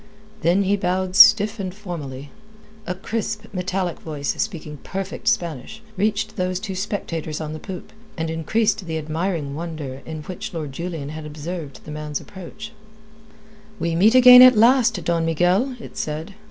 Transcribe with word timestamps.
Then 0.41 0.63
he 0.63 0.75
bowed 0.75 1.15
stiff 1.15 1.59
and 1.59 1.71
formally. 1.71 2.31
A 2.87 2.95
crisp, 2.95 3.43
metallic 3.53 3.99
voice, 3.99 4.29
speaking 4.41 4.77
perfect 4.77 5.27
Spanish, 5.27 5.83
reached 5.95 6.37
those 6.37 6.59
two 6.59 6.73
spectators 6.73 7.39
on 7.39 7.53
the 7.53 7.59
poop, 7.59 7.93
and 8.17 8.27
increased 8.31 8.87
the 8.87 8.97
admiring 8.97 9.53
wonder 9.53 10.01
in 10.07 10.23
which 10.23 10.55
Lord 10.55 10.71
Julian 10.71 11.09
had 11.09 11.27
observed 11.27 11.81
the 11.85 11.91
man's 11.91 12.19
approach. 12.19 12.71
"We 13.79 13.93
meet 13.93 14.15
again 14.15 14.41
at 14.41 14.57
last, 14.57 15.03
Don 15.05 15.23
Miguel," 15.23 15.75
it 15.79 15.97
said. 15.97 16.33